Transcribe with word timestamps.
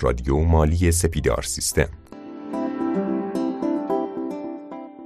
رادیو 0.00 0.38
مالی 0.38 0.92
سپیدار 0.92 1.42
سیستم. 1.42 1.88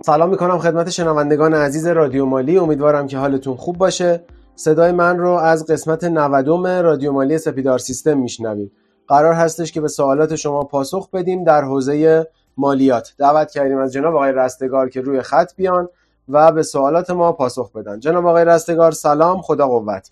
سلام 0.07 0.31
می‌کنم 0.31 0.59
خدمت 0.59 0.91
شنوندگان 0.91 1.55
عزیز 1.55 1.87
رادیو 1.87 2.27
مالی. 2.27 2.59
امیدوارم 2.59 3.07
که 3.07 3.19
حالتون 3.19 3.57
خوب 3.57 3.79
باشه. 3.79 4.25
صدای 4.57 4.93
من 4.93 5.19
رو 5.19 5.31
از 5.31 5.67
قسمت 5.67 6.05
90 6.05 6.67
رادیو 6.67 7.13
مالی 7.13 7.39
سپیدار 7.39 7.79
سیستم 7.79 8.19
میشنوید. 8.19 8.73
قرار 9.09 9.33
هستش 9.33 9.73
که 9.73 9.81
به 9.81 9.89
سوالات 9.89 10.37
شما 10.37 10.65
پاسخ 10.65 11.11
بدیم 11.11 11.45
در 11.45 11.63
حوزه 11.63 12.27
مالیات. 12.57 13.15
دعوت 13.19 13.51
کردیم 13.51 13.79
از 13.79 13.93
جناب 13.93 14.15
آقای 14.15 14.33
رستگار 14.33 14.89
که 14.89 15.01
روی 15.01 15.23
خط 15.23 15.57
بیان 15.57 15.89
و 16.29 16.53
به 16.53 16.63
سوالات 16.63 17.11
ما 17.11 17.33
پاسخ 17.33 17.73
بدن. 17.73 18.01
جناب 18.01 18.27
آقای 18.27 18.45
رستگار 18.45 18.93
سلام 18.93 19.41
خدا 19.43 19.69
قوت. 19.69 20.11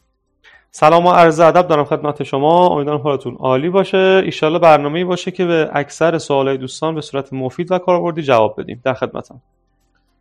سلام 0.71 1.07
و 1.07 1.11
عرض 1.11 1.41
ادب 1.41 1.69
دارم 1.69 1.85
خدمت 1.85 2.23
شما. 2.23 2.69
امیدوارم 2.69 3.01
حالتون 3.01 3.37
عالی 3.37 3.69
باشه. 3.69 4.23
ایشالله 4.25 4.59
برنامه‌ای 4.59 5.05
باشه 5.05 5.31
که 5.31 5.45
به 5.45 5.71
اکثر 5.73 6.19
سوالای 6.19 6.57
دوستان 6.57 6.95
به 6.95 7.01
صورت 7.01 7.33
مفید 7.33 7.73
و 7.73 7.79
کاربردی 7.79 8.23
جواب 8.23 8.61
بدیم. 8.61 8.81
در 8.85 8.95
خدمتم 8.95 9.41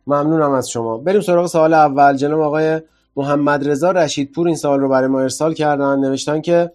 ممنونم 0.06 0.52
از 0.52 0.70
شما. 0.70 0.98
بریم 0.98 1.20
سراغ 1.20 1.46
سوال 1.46 1.74
اول. 1.74 2.16
جناب 2.16 2.40
آقای 2.40 2.80
محمد 3.16 3.68
رضا 3.68 3.90
رشیدپور 3.90 4.46
این 4.46 4.56
سوال 4.56 4.80
رو 4.80 4.88
برای 4.88 5.08
ما 5.08 5.20
ارسال 5.20 5.54
کردن. 5.54 5.98
نوشتن 5.98 6.40
که 6.40 6.70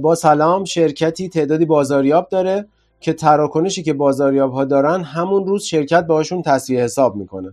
با 0.00 0.14
سلام 0.14 0.64
شرکتی 0.64 1.28
تعدادی 1.28 1.64
بازاریاب 1.64 2.28
داره 2.28 2.66
که 3.00 3.12
تراکنشی 3.12 3.82
که 3.82 3.92
بازاریاب 3.92 4.52
ها 4.52 4.64
دارن 4.64 5.02
همون 5.02 5.46
روز 5.46 5.64
شرکت 5.64 6.06
باشون 6.06 6.42
تصویه 6.42 6.84
حساب 6.84 7.16
می‌کنه. 7.16 7.52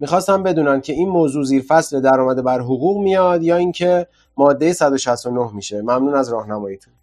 می‌خواستم 0.00 0.42
بدونن 0.42 0.80
که 0.80 0.92
این 0.92 1.08
موضوع 1.08 1.44
زیر 1.44 1.64
فصل 1.68 2.00
درآمد 2.00 2.44
بر 2.44 2.60
حقوق 2.60 3.02
میاد 3.02 3.42
یا 3.42 3.56
اینکه 3.56 4.06
ماده 4.36 4.72
169 4.72 5.50
میشه. 5.54 5.82
ممنون 5.82 6.14
از 6.14 6.32
راهنماییتون. 6.32 6.94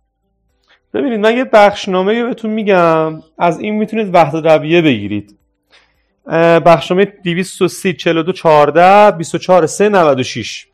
ببینید 0.94 1.20
من 1.20 1.38
یه 1.38 1.44
بخشنامه 1.44 2.24
بهتون 2.24 2.52
میگم. 2.52 3.22
از 3.38 3.60
این 3.60 3.76
می‌تونید 3.76 4.16
وحدت 4.16 4.46
رویه 4.46 4.82
بگیرید. 4.82 5.38
بخشنامه 6.66 7.06
230 7.06 7.94
42 7.94 8.32
14 8.32 9.12
24 9.12 9.66
3 9.66 9.90
96 9.90 10.68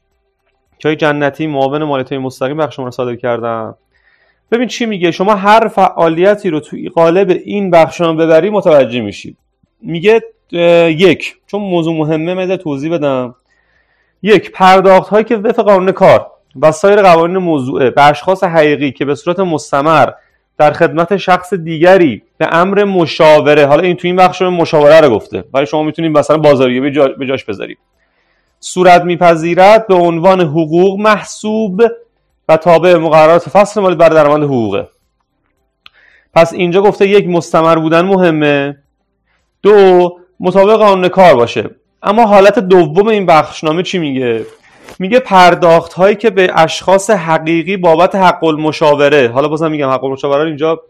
که 0.79 0.95
جنتی 0.95 1.47
معاون 1.47 1.83
مالیات 1.83 2.13
مستقیم 2.13 2.57
بخش 2.57 2.79
رو 2.79 2.91
صادر 2.91 3.15
کردم. 3.15 3.75
ببین 4.51 4.67
چی 4.67 4.85
میگه؟ 4.85 5.11
شما 5.11 5.35
هر 5.35 5.67
فعالیتی 5.67 6.49
رو 6.49 6.59
توی 6.59 6.89
قالب 6.89 7.29
این 7.29 7.71
بخشنامه 7.71 8.25
ببری 8.25 8.49
متوجه 8.49 9.01
میشید. 9.01 9.37
میگه 9.81 10.21
یک 10.51 11.35
چون 11.47 11.61
موضوع 11.61 11.93
مهمه 11.93 12.33
مده 12.33 12.57
توضیح 12.57 12.93
بدم. 12.93 13.35
یک 14.23 14.51
پرداخت 14.51 15.09
هایی 15.09 15.23
که 15.23 15.37
وفق 15.37 15.63
قانون 15.63 15.91
کار. 15.91 16.31
و 16.61 16.71
سایر 16.71 17.01
قوانین 17.01 17.37
موضوعه 17.37 17.89
به 17.89 18.03
اشخاص 18.03 18.43
حقیقی 18.43 18.91
که 18.91 19.05
به 19.05 19.15
صورت 19.15 19.39
مستمر 19.39 20.09
در 20.57 20.71
خدمت 20.71 21.17
شخص 21.17 21.53
دیگری 21.53 22.21
به 22.37 22.47
امر 22.51 22.83
مشاوره 22.83 23.65
حالا 23.65 23.83
این 23.83 23.95
تو 23.95 24.07
این 24.07 24.15
بخش 24.15 24.41
مشاوره 24.41 25.01
رو 25.01 25.15
گفته 25.15 25.43
ولی 25.53 25.65
شما 25.65 25.83
می‌تونید 25.83 26.17
مثلا 26.17 26.37
بازاریابی 26.37 26.91
جا 26.91 27.07
به 27.07 27.25
جاش 27.25 27.45
بذارید. 27.45 27.77
صورت 28.59 29.03
میپذیرد 29.03 29.87
به 29.87 29.95
عنوان 29.95 30.41
حقوق 30.41 30.99
محسوب 30.99 31.83
و 32.49 32.57
تابع 32.57 32.95
مقررات 32.95 33.49
فصل 33.49 33.81
مالی 33.81 33.95
بر 33.95 34.09
درآمد 34.09 34.43
حقوقه. 34.43 34.87
پس 36.33 36.53
اینجا 36.53 36.81
گفته 36.81 37.07
یک 37.07 37.27
مستمر 37.27 37.75
بودن 37.75 38.01
مهمه. 38.01 38.77
دو 39.61 40.09
مطابق 40.39 40.77
قانون 40.77 41.07
کار 41.07 41.35
باشه. 41.35 41.69
اما 42.03 42.25
حالت 42.25 42.59
دوم 42.59 43.07
این 43.07 43.25
بخشنامه 43.25 43.83
چی 43.83 43.99
میگه؟ 43.99 44.45
میگه 44.99 45.19
پرداخت 45.19 45.93
هایی 45.93 46.15
که 46.15 46.29
به 46.29 46.51
اشخاص 46.55 47.09
حقیقی 47.09 47.77
بابت 47.77 48.15
حق 48.15 48.43
المشاوره 48.43 49.27
حالا 49.27 49.47
بازم 49.47 49.71
میگم 49.71 49.89
حق 49.89 50.03
المشاوره 50.03 50.45
اینجا 50.45 50.81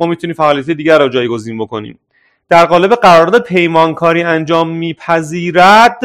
ما 0.00 0.06
می‌تونیم 0.06 0.34
فعالیت 0.34 0.70
دیگر 0.70 0.98
رو 0.98 1.08
جایگزین 1.08 1.58
بکنیم. 1.58 1.98
در 2.48 2.66
قالب 2.66 2.94
قرارداد 2.94 3.42
پیمانکاری 3.42 4.22
انجام 4.22 4.68
میپذیرد 4.68 6.00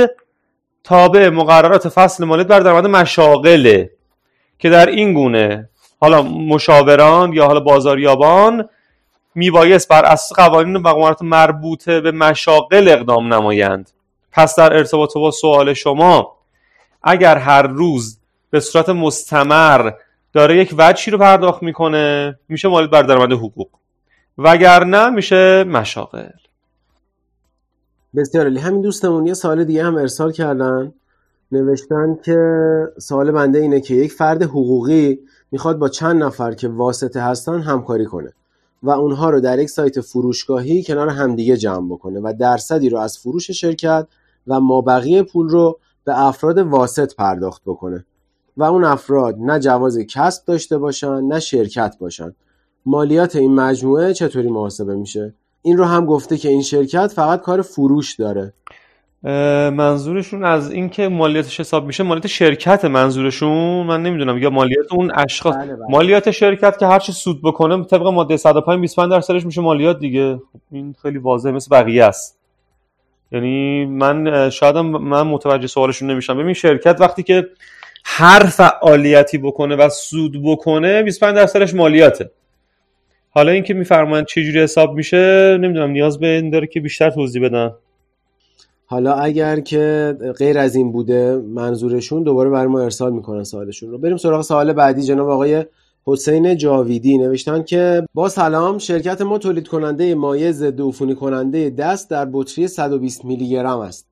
تابع 0.83 1.29
مقررات 1.29 1.89
فصل 1.89 2.25
مالیات 2.25 2.47
بر 2.47 2.59
درآمد 2.59 2.85
مشاغله 2.85 3.91
که 4.59 4.69
در 4.69 4.85
این 4.85 5.13
گونه 5.13 5.69
حالا 6.01 6.21
مشاوران 6.21 7.33
یا 7.33 7.45
حالا 7.45 7.59
بازاریابان 7.59 8.69
میبایست 9.35 9.89
بر 9.89 10.05
اساس 10.05 10.39
قوانین 10.39 10.75
و 10.75 10.79
مقامات 10.79 11.21
مربوطه 11.21 12.01
به 12.01 12.11
مشاغل 12.11 12.87
اقدام 12.87 13.33
نمایند. 13.33 13.91
پس 14.31 14.55
در 14.55 14.73
ارتباط 14.73 15.13
با 15.13 15.31
سوال 15.31 15.73
شما 15.73 16.36
اگر 17.07 17.37
هر 17.37 17.61
روز 17.61 18.17
به 18.49 18.59
صورت 18.59 18.89
مستمر 18.89 19.91
داره 20.33 20.57
یک 20.57 20.75
وجهی 20.77 21.11
رو 21.11 21.17
پرداخت 21.17 21.63
می‌کنه 21.63 22.39
میشه 22.49 22.67
مالیات 22.67 22.91
بر 22.91 23.01
درآمد 23.03 23.31
حقوق. 23.31 23.67
وگرنه 24.37 25.09
میشه 25.09 25.63
مشاغل. 25.63 26.29
بسیار 28.15 28.43
عالی. 28.43 28.59
همین 28.59 28.81
دوستمون 28.81 29.27
یه 29.27 29.33
سال 29.33 29.63
دیگه 29.63 29.83
هم 29.83 29.95
ارسال 29.95 30.31
کردن. 30.31 30.93
نوشتن 31.51 32.17
که 32.23 32.37
سوال 32.97 33.31
بنده 33.31 33.59
اینه 33.59 33.81
که 33.81 33.95
یک 33.95 34.11
فرد 34.11 34.43
حقوقی 34.43 35.19
می‌خواد 35.51 35.77
با 35.77 35.89
چند 35.89 36.23
نفر 36.23 36.53
که 36.53 36.67
واسطه 36.67 37.21
هستن 37.21 37.59
همکاری 37.59 38.05
کنه 38.05 38.33
و 38.83 38.89
اونها 38.89 39.29
رو 39.29 39.39
در 39.39 39.59
یک 39.59 39.69
سایت 39.69 40.01
فروشگاهی 40.01 40.83
کنار 40.83 41.09
همدیگه 41.09 41.57
جمع 41.57 41.89
بکنه 41.89 42.19
و 42.19 42.33
درصدی 42.39 42.89
رو 42.89 42.97
از 42.97 43.17
فروش 43.17 43.51
شرکت 43.51 44.07
و 44.47 44.59
مابقی 44.59 45.23
پول 45.23 45.49
رو 45.49 45.79
به 46.07 46.21
افراد 46.21 46.57
واسط 46.57 47.15
پرداخت 47.15 47.61
بکنه. 47.65 48.05
و 48.57 48.63
اون 48.63 48.83
افراد 48.83 49.35
نه 49.39 49.59
جواز 49.59 49.97
کسب 49.97 50.45
داشته 50.45 50.77
باشن 50.77 51.21
نه 51.21 51.39
شرکت 51.39 51.95
باشن. 51.99 52.35
مالیات 52.85 53.35
این 53.35 53.55
مجموعه 53.55 54.13
چطوری 54.13 54.47
محاسبه 54.49 54.95
میشه؟ 54.95 55.33
این 55.61 55.77
رو 55.77 55.85
هم 55.85 56.05
گفته 56.05 56.37
که 56.37 56.49
این 56.49 56.61
شرکت 56.61 57.07
فقط 57.07 57.41
کار 57.41 57.61
فروش 57.61 58.15
داره. 58.15 58.53
منظورشون 59.69 60.43
از 60.45 60.71
اینکه 60.71 61.07
مالیاتش 61.07 61.59
حساب 61.59 61.85
میشه 61.85 62.03
مالیات 62.03 62.27
شرکت 62.27 62.85
منظورشون؟ 62.85 63.85
من 63.85 64.03
نمی‌دونم 64.03 64.37
یا 64.37 64.49
مالیات 64.49 64.93
اون 64.93 65.11
اشخاص؟ 65.15 65.55
بله 65.55 65.75
بله. 65.75 65.85
مالیات 65.89 66.31
شرکت 66.31 66.77
که 66.77 66.85
هرچی 66.85 67.11
سود 67.11 67.41
بکنه 67.41 67.83
طبق 67.83 68.07
ماده 68.07 68.37
105 68.37 68.79
25 68.79 69.11
درصدش 69.11 69.45
میشه 69.45 69.61
مالیات 69.61 69.99
دیگه. 69.99 70.35
خب 70.53 70.59
این 70.71 70.95
خیلی 71.01 71.17
واضحه 71.17 71.51
مثل 71.51 71.75
بقیه 71.75 72.03
است. 72.03 72.36
یعنی 73.31 73.85
من 73.85 74.49
شاید 74.49 74.77
من 74.77 75.21
متوجه 75.21 75.67
سوالشون 75.67 76.11
نمیشم. 76.11 76.37
ببین 76.37 76.53
شرکت 76.53 77.01
وقتی 77.01 77.23
که 77.23 77.47
هر 78.05 78.39
فعالیتی 78.39 79.37
بکنه 79.37 79.75
و 79.75 79.89
سود 79.89 80.43
بکنه 80.43 81.03
25 81.03 81.35
درصدش 81.35 81.73
مالیاته. 81.73 82.31
حالا 83.29 83.51
اینکه 83.51 83.73
میفرمایند 83.73 84.25
چه 84.25 84.43
جوری 84.43 84.59
حساب 84.59 84.93
میشه 84.93 85.57
نمی‌دونم 85.61 85.89
نیاز 85.89 86.19
به 86.19 86.27
این 86.27 86.49
داره 86.49 86.67
که 86.67 86.79
بیشتر 86.79 87.09
توضیح 87.09 87.43
بدن. 87.43 87.71
حالا 88.85 89.13
اگر 89.13 89.59
که 89.59 90.15
غیر 90.39 90.57
از 90.57 90.75
این 90.75 90.91
بوده 90.91 91.35
منظورشون 91.35 92.23
دوباره 92.23 92.49
برای 92.49 92.67
ما 92.67 92.81
ارسال 92.81 93.13
می‌کنن 93.13 93.43
سوالشون 93.43 93.91
رو. 93.91 93.97
بریم 93.97 94.17
سراغ 94.17 94.41
سوال 94.41 94.73
بعدی. 94.73 95.01
جناب 95.01 95.29
آقای 95.29 95.65
حسین 96.09 96.57
جاویدی 96.57 97.17
نوشتن 97.17 97.63
که 97.63 98.03
با 98.13 98.29
سلام 98.29 98.77
شرکت 98.77 99.21
ما 99.21 99.37
تولید 99.37 99.67
کننده 99.67 100.15
مایع 100.15 100.51
ضد 100.51 100.81
عفونی 100.81 101.15
کننده 101.15 101.69
دست 101.69 102.09
در 102.09 102.27
بطری 102.33 102.67
120 102.67 103.25
میلی 103.25 103.49
گرم 103.49 103.79
است. 103.79 104.07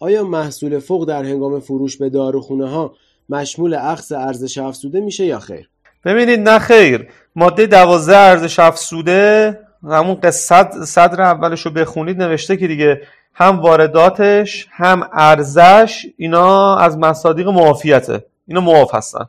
آیا 0.00 0.24
محصول 0.24 0.78
فوق 0.78 1.08
در 1.08 1.24
هنگام 1.24 1.60
فروش 1.60 1.96
به 1.96 2.10
داروخونه 2.10 2.70
ها 2.70 2.94
مشمول 3.28 3.74
اخذ 3.74 4.12
ارزش 4.12 4.58
افزوده 4.58 5.00
میشه 5.00 5.26
یا 5.26 5.38
خیر؟ 5.38 5.68
ببینید 6.04 6.48
نه 6.48 6.58
خیر. 6.58 7.08
ماده 7.36 7.66
12 7.66 8.16
ارزش 8.16 8.58
افزوده 8.58 9.58
همون 9.84 10.14
قصد 10.14 10.84
صدر 10.84 11.22
اولش 11.22 11.60
رو 11.60 11.70
بخونید 11.70 12.22
نوشته 12.22 12.56
که 12.56 12.66
دیگه 12.66 13.02
هم 13.34 13.60
وارداتش 13.60 14.66
هم 14.70 15.08
ارزش 15.12 16.06
اینا 16.16 16.76
از 16.76 16.98
مصادیق 16.98 17.48
معافیته. 17.48 18.24
اینا 18.46 18.60
معاف 18.60 18.94
هستن. 18.94 19.28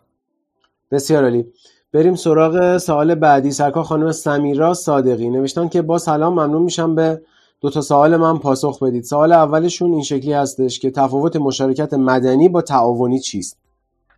بسیار 0.92 1.24
عالی. 1.24 1.46
بریم 1.94 2.16
سراغ 2.16 2.78
سوال 2.78 3.16
بعدی. 3.16 3.52
سرکار 3.52 3.84
خانم 3.84 4.12
سمیرا 4.12 4.74
صادقی. 4.74 5.30
نوشتن 5.30 5.68
که 5.68 5.82
با 5.82 5.98
سلام 5.98 6.34
ممنون 6.34 6.62
میشم 6.62 6.96
به 6.96 7.22
دو 7.62 7.70
تا 7.70 7.82
سوال 7.82 8.18
من 8.18 8.38
پاسخ 8.38 8.84
بدید. 8.84 9.04
سوال 9.04 9.32
اولشون 9.32 9.94
این 9.94 10.04
شکلی 10.04 10.34
هستش 10.34 10.80
که 10.80 10.92
تفاوت 10.92 11.36
مشارکت 11.36 11.94
مدنی 11.94 12.50
با 12.50 12.62
تعاونی 12.62 13.20
چیست؟ 13.20 13.58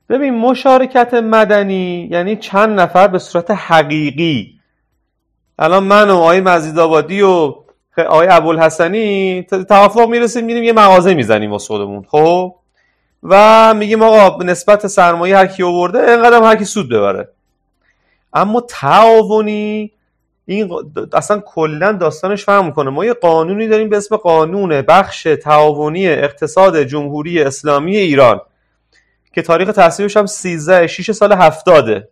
ببین 0.09 0.33
مشارکت 0.33 1.13
مدنی 1.13 2.09
یعنی 2.11 2.35
چند 2.35 2.79
نفر 2.79 3.07
به 3.07 3.19
صورت 3.19 3.51
حقیقی. 3.51 4.47
الان 5.59 5.83
من 5.83 6.09
و 6.09 6.15
آقای 6.15 6.41
مزید 6.41 6.79
آبادی 6.79 7.21
و 7.21 7.53
آقای 7.97 8.27
ابوالحسنی 8.31 9.43
توافق 9.43 10.09
می‌رسیم 10.09 10.45
میریم 10.45 10.63
یه 10.63 10.73
مغازه 10.73 11.13
می‌زنیم 11.13 11.51
واسه 11.51 11.67
خودمون. 11.67 12.03
خب؟ 12.07 12.55
و 13.23 13.73
میگیم 13.73 14.01
آقا 14.03 14.43
نسبت 14.43 14.87
سرمایه 14.87 15.37
هر 15.37 15.47
کی 15.47 15.63
آورده 15.63 16.11
اینقدر 16.11 16.43
هر 16.43 16.55
کی 16.55 16.65
سود 16.65 16.89
ببره. 16.89 17.29
اما 18.33 18.61
تعاونی 18.61 19.91
این 20.45 20.71
اصلا 21.13 21.39
کلا 21.39 21.91
داستانش 21.91 22.45
فهم 22.45 22.65
می‌کنه. 22.65 22.89
ما 22.89 23.05
یه 23.05 23.13
قانونی 23.13 23.67
داریم 23.67 23.89
به 23.89 23.97
اسم 23.97 24.17
قانون 24.17 24.81
بخش 24.81 25.23
تعاونی 25.23 26.07
اقتصاد 26.07 26.83
جمهوری 26.83 27.41
اسلامی 27.41 27.97
ایران 27.97 28.41
که 29.33 29.41
تاریخ 29.41 29.71
تصویبش 29.71 30.17
هم 30.17 30.25
13 30.25 30.87
6 30.87 31.11
سال 31.11 31.33
70 31.33 32.07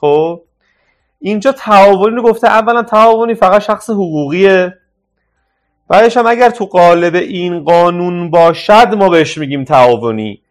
خب؟ 0.00 0.42
اینجا 1.18 1.52
تعاونی 1.52 2.16
رو 2.16 2.22
گفته 2.22 2.46
اولا 2.46 2.82
تعاونی 2.82 3.34
فقط 3.34 3.62
شخص 3.62 3.90
حقوقیه. 3.90 4.74
بعدش 5.88 6.16
هم 6.16 6.26
اگر 6.26 6.50
تو 6.50 6.64
قالب 6.64 7.14
این 7.14 7.64
قانون 7.64 8.30
باشد 8.30 8.94
ما 8.94 9.08
بهش 9.08 9.38
میگیم 9.38 9.64
تعاونی. 9.64 10.42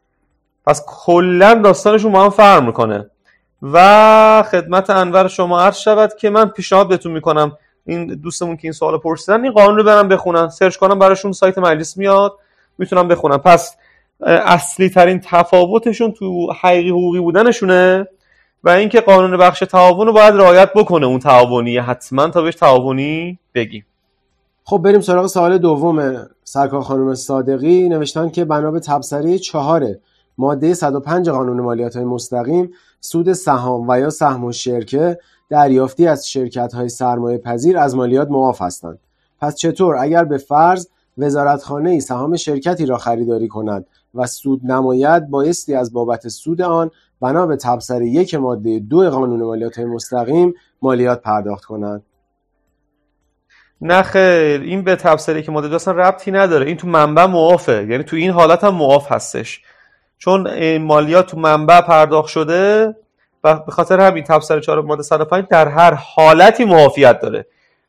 پس 0.65 0.83
کلا 0.87 1.53
داستانشون 1.53 2.11
با 2.11 2.23
هم 2.23 2.29
فرق 2.29 2.63
می‌کنه. 2.63 3.09
و 3.61 4.43
خدمت 4.51 4.89
انور 4.89 5.27
شما 5.27 5.61
عرض 5.61 5.77
شود 5.77 6.13
که 6.15 6.29
من 6.29 6.45
پیشنهاد 6.45 6.89
بهتون 6.89 7.11
می‌کنم. 7.11 7.57
این 7.85 8.05
دوستمون 8.05 8.55
که 8.55 8.61
این 8.63 8.71
سوال 8.71 8.97
پرسیدن 8.97 9.43
این 9.43 9.51
قانون 9.51 9.77
رو 9.77 9.83
برم 9.83 10.07
بخونن. 10.07 10.49
سرچ 10.49 10.75
کنم 10.75 10.99
براشون 10.99 11.31
سایت 11.31 11.57
مجلس 11.57 11.97
میاد. 11.97 12.33
می‌تونم 12.77 13.07
بخونم. 13.07 13.37
پس 13.37 13.75
اصلی 14.25 14.89
ترین 14.89 15.21
تفاوتشون 15.23 16.11
تو 16.11 16.51
حقیقی 16.61 16.89
حقوقی 16.89 17.19
بودنشونه 17.19 18.07
و 18.63 18.69
اینکه 18.69 19.01
قانون 19.01 19.37
بخش 19.37 19.59
تعاون 19.59 20.07
رو 20.07 20.13
باید 20.13 20.33
رعایت 20.33 20.73
بکنه 20.73 21.05
اون 21.05 21.19
تعاونی. 21.19 21.77
حتما 21.77 22.27
تا 22.27 22.41
بهش 22.41 22.55
تعاونی 22.55 23.39
بگیم. 23.55 23.85
خب 24.63 24.81
بریم 24.83 25.01
سراغ 25.01 25.27
سوال 25.27 25.57
دوم 25.57 26.27
سرکار 26.43 26.81
خانم 26.81 27.15
صادقی. 27.15 27.89
نوشتن 27.89 28.29
که 28.29 28.45
بنا 28.45 28.71
به 28.71 28.79
تبصره 28.79 29.37
چهار 29.37 29.87
ماده 30.37 30.73
105 30.73 31.29
قانون 31.29 31.61
مالیات 31.61 31.95
های 31.95 32.05
مستقیم 32.05 32.71
سود 32.99 33.33
سهام 33.33 33.85
و 33.89 33.99
یا 33.99 34.09
سهم 34.09 34.43
و 34.43 34.51
شرکه 34.51 35.19
دریافتی 35.49 36.07
از 36.07 36.29
شرکت 36.29 36.73
های 36.73 36.89
سرمایه 36.89 37.37
پذیر 37.37 37.77
از 37.77 37.95
مالیات 37.95 38.31
معاف 38.31 38.61
هستند. 38.61 38.99
پس 39.41 39.55
چطور؟ 39.55 39.95
اگر 39.95 40.23
به 40.23 40.37
فرض 40.37 40.87
وزارتخانه 41.17 41.89
ای 41.89 41.99
سهام 41.99 42.35
شرکتی 42.35 42.85
را 42.85 42.97
خریداری 42.97 43.47
کند 43.47 43.85
و 44.15 44.27
سود 44.27 44.65
نماید 44.65 45.29
بایستی 45.29 45.75
از 45.75 45.93
بابت 45.93 46.27
سود 46.27 46.61
آن 46.61 46.91
بنا 47.21 47.45
به 47.45 47.55
تبصره 47.55 48.07
یک 48.07 48.35
ماده 48.35 48.79
دو 48.79 49.09
قانون 49.09 49.43
مالیات 49.43 49.79
مستقیم 49.79 50.53
مالیات 50.81 51.21
پرداخت 51.21 51.65
کنند 51.65 52.03
نه 53.81 54.01
خیر 54.01 54.61
این 54.61 54.83
به 54.83 54.95
تبصره 54.95 55.41
که 55.41 55.51
ماده 55.51 55.67
دو 55.67 55.75
اصلا 55.75 55.93
ربطی 55.93 56.31
نداره. 56.31 56.65
این 56.65 56.77
تو 56.77 56.87
منبع 56.87 57.25
معافه. 57.25 57.87
یعنی 57.89 58.03
تو 58.03 58.15
این 58.15 58.31
حالت 58.31 58.63
هم 58.63 58.75
معاف 58.75 59.11
هستش. 59.11 59.61
چون 60.17 60.77
مالیات 60.77 61.27
تو 61.27 61.39
منبع 61.39 61.81
پرداخت 61.81 62.29
شده 62.29 62.95
و 63.43 63.59
به 63.59 63.71
خاطر 63.71 63.99
همین 63.99 64.23
تبصره 64.23 64.61
4 64.61 64.81
ماده 64.81 65.03
105 65.03 65.45
در 65.49 65.67
هر 65.67 65.93
حالتی 65.93 66.65
معافیت 66.65 67.19
داره. 67.19 67.45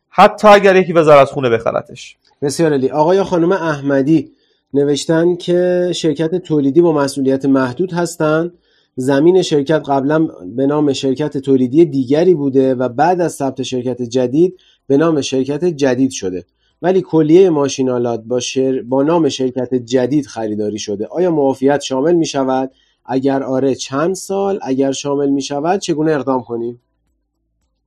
حتی 0.09 0.49
اگر 0.49 0.77
یکی 0.77 0.93
وزارت 0.93 1.29
خونه 1.29 1.51
بخرتش. 1.51 2.17
بسیار 2.43 2.73
علی 2.73 2.91
آقای 2.91 3.23
خانم 3.23 3.53
احمدی 3.53 4.33
نوشتن 4.75 5.37
که 5.37 5.91
شرکت 5.95 6.35
تولیدی 6.35 6.81
با 6.81 6.93
مسئولیت 6.93 7.45
محدود 7.45 7.93
هستند 7.93 8.53
زمین 8.97 9.43
شرکت 9.43 9.83
قبلا 9.89 10.29
به 10.57 10.67
نام 10.67 10.93
شرکت 10.93 11.39
تولیدی 11.39 11.85
دیگری 11.85 12.35
بوده 12.35 12.75
و 12.75 12.89
بعد 12.89 13.21
از 13.21 13.33
ثبت 13.33 13.63
شرکت 13.63 14.03
جدید 14.03 14.61
به 14.87 14.97
نام 14.97 15.21
شرکت 15.21 15.65
جدید 15.65 16.11
شده. 16.11 16.45
ولی 16.83 17.03
کلیه 17.03 17.51
ماشینالات 17.51 18.23
با, 18.27 18.41
شر... 18.41 18.83
با 18.83 19.03
نام 19.03 19.29
شرکت 19.29 19.75
جدید 19.75 20.27
خریداری 20.27 20.79
شده 20.79 21.07
آیا 21.07 21.31
معافیت 21.31 21.81
شامل 21.81 22.13
می 22.15 22.27
شود؟ 22.27 22.71
اگر 23.05 23.43
آره 23.43 23.75
چند 23.75 24.15
سال؟ 24.15 24.59
اگر 24.63 24.93
شامل 24.93 25.29
می 25.29 25.43
شود 25.43 25.81
چگونه 25.81 26.13
اقدام 26.13 26.43
کنیم؟ 26.43 26.81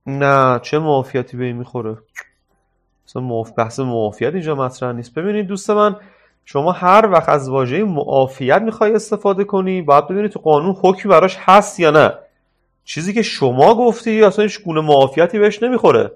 نه 0.06 0.60
چه 0.62 0.78
معافیتی 0.78 1.36
به 1.36 1.44
این 1.44 1.56
می‌خوره 1.56 1.96
اصلا 3.06 3.22
معاف... 3.22 3.52
بحث 3.56 3.80
معافیت 3.80 4.32
اینجا 4.34 4.54
مطرح 4.54 4.92
نیست 4.92 5.14
ببینید 5.14 5.46
دوست 5.46 5.70
من 5.70 5.96
شما 6.44 6.72
هر 6.72 7.08
وقت 7.12 7.28
از 7.28 7.48
واژه 7.48 7.84
معافیت 7.84 8.62
می‌خوای 8.62 8.92
استفاده 8.92 9.44
کنی 9.44 9.82
باید 9.82 10.08
ببینید 10.08 10.30
تو 10.30 10.40
قانون 10.40 10.76
حکمی 10.82 11.10
براش 11.10 11.36
هست 11.40 11.80
یا 11.80 11.90
نه 11.90 12.12
چیزی 12.84 13.12
که 13.12 13.22
شما 13.22 13.74
گفتی 13.74 14.24
اصلا 14.24 14.42
هیچ 14.42 14.62
گونه 14.62 14.80
معافیتی 14.80 15.38
بهش 15.38 15.62
نمی‌خوره 15.62 16.10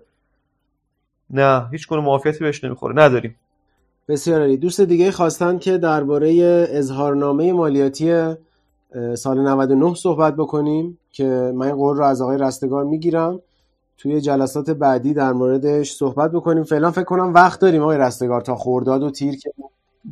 نه 1.30 1.68
هیچ 1.70 1.88
گونه 1.88 2.02
معافیتی 2.02 2.38
بهش 2.38 2.64
نمی‌خوره. 2.64 2.94
نداریم. 3.04 3.36
بسیار 4.08 4.40
عالی. 4.40 4.56
دوست 4.56 4.80
دیگه 4.80 5.10
خواستن 5.10 5.58
که 5.58 5.78
درباره 5.78 6.66
اظهارنامه 6.70 7.52
مالیاتی 7.52 8.34
سال 9.14 9.40
99 9.40 9.94
صحبت 9.94 10.36
بکنیم 10.36 10.98
که 11.12 11.52
من 11.54 11.70
قول 11.70 11.96
رو 11.96 12.04
از 12.04 12.22
آقای 12.22 12.38
رستگار 12.38 12.84
می‌گیرم. 12.84 13.40
توی 13.98 14.20
جلسات 14.20 14.70
بعدی 14.70 15.14
در 15.14 15.32
موردش 15.32 15.92
صحبت 15.92 16.32
بکنیم. 16.32 16.64
فعلا 16.64 16.90
فکر 16.90 17.04
کنم 17.04 17.34
وقت 17.34 17.60
داریم 17.60 17.82
آقای 17.82 17.98
رستگار 17.98 18.40
تا 18.40 18.54
خورداد 18.54 19.02
و 19.02 19.10
تیر 19.10 19.36
که 19.36 19.50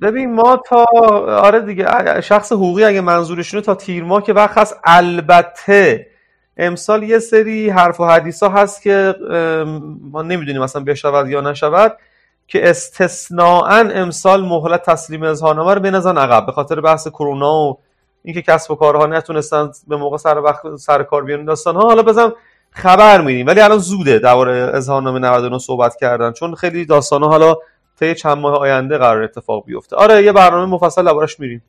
ببین 0.02 0.34
ما 0.34 0.62
تا 0.66 0.84
آره 1.28 1.60
دیگه 1.60 2.20
شخص 2.20 2.52
حقوقی 2.52 2.84
اگه 2.84 3.00
منظورشونه 3.00 3.62
تا 3.62 3.74
تیر 3.74 4.04
ماه 4.04 4.22
که 4.22 4.32
وقت 4.32 4.58
هست 4.58 4.76
البته 4.84 6.06
امسال 6.56 7.02
یه 7.02 7.18
سری 7.18 7.70
حرف 7.70 8.00
و 8.00 8.04
حدیث 8.04 8.42
هست 8.42 8.82
که 8.82 9.14
ما 10.00 10.22
نمی‌دونیم 10.22 10.62
اصلا 10.62 10.84
بشود 10.84 11.28
یا 11.28 11.40
نشود 11.40 11.96
که 12.48 12.70
استثناعا 12.70 13.90
امسال 13.94 14.44
مهلت 14.44 14.82
تسلیم 14.82 15.22
اظهارنامه 15.22 15.74
رو 15.74 15.80
بنزن 15.80 16.18
عقب 16.18 16.46
به 16.46 16.52
خاطر 16.52 16.80
بحث 16.80 17.08
کرونا 17.08 17.54
و 17.54 17.78
اینکه 18.22 18.42
کسب 18.42 18.70
و 18.70 18.74
کارها 18.74 19.06
نتونستن 19.06 19.70
به 19.88 19.96
موقع 19.96 20.16
سر 20.16 20.38
وقت 20.38 20.76
سر 20.76 21.02
کار 21.02 21.24
بیان 21.24 21.44
داستان 21.44 21.76
ها 21.76 21.82
حالا 21.82 22.02
بزن 22.02 22.32
خبر 22.70 23.20
میدیم 23.20 23.46
ولی 23.46 23.60
الان 23.60 23.78
زوده 23.78 24.18
درباره 24.18 24.70
اظهارنامه 24.74 25.18
99 25.18 25.58
صحبت 25.58 25.96
کردن 25.96 26.32
چون 26.32 26.54
خیلی 26.54 26.84
داستان 26.84 27.22
ها 27.22 27.28
حالا 27.28 27.56
طی 27.98 28.14
چند 28.14 28.38
ماه 28.38 28.58
آینده 28.58 28.98
قرار 28.98 29.22
اتفاق 29.22 29.64
بیفته. 29.64 29.96
آره 29.96 30.22
یه 30.22 30.32
برنامه 30.32 30.74
مفصل 30.74 31.04
دربارش 31.04 31.40
میریم. 31.40 31.62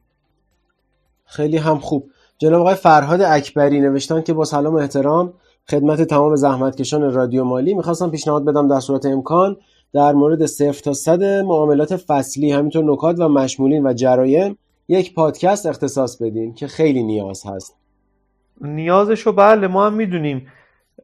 خیلی 1.26 1.58
هم 1.58 1.80
خوب. 1.80 2.10
جناب 2.38 2.62
آقای 2.62 2.76
فرهاد 2.76 3.22
اکبری 3.22 3.80
نوشتن 3.80 4.22
که 4.22 4.34
با 4.34 4.46
سلام 4.46 4.74
و 4.74 4.78
احترام 4.78 5.34
خدمت 5.72 6.02
تمام 6.02 6.36
زحمتکشان 6.36 7.14
رادیو 7.14 7.44
مالی 7.44 7.74
می‌خواستم 7.74 8.10
پیشنهاد 8.10 8.46
بدم 8.46 8.68
در 8.68 8.80
صورت 8.80 9.06
امکان 9.06 9.58
در 9.94 10.14
مورد 10.14 10.46
صفر 10.46 10.82
تا 10.84 10.94
صد 10.94 11.24
معاملات 11.24 11.96
فصلی 11.96 12.52
همینطور 12.52 12.84
نکات 12.84 13.20
و 13.20 13.30
مشمولین 13.30 13.88
و 13.88 13.94
جرایم 13.94 14.58
یک 14.88 15.14
پادکست 15.14 15.66
اختصاص 15.66 16.22
بدیم 16.22 16.54
که 16.54 16.68
خیلی 16.68 17.04
نیاز 17.04 17.44
هست. 17.46 17.76
نیازشو 18.62 19.32
بله 19.32 19.68
ما 19.68 19.86
هم 19.86 19.94
می‌دونیم. 19.94 20.48